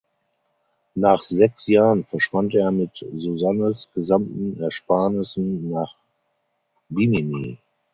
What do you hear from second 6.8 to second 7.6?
Bimini.